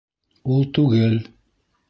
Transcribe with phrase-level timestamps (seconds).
[0.55, 1.15] Ул түгел!